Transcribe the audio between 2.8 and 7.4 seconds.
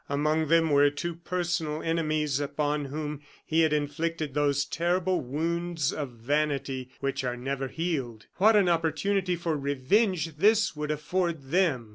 whom he had inflicted those terrible wounds of vanity which are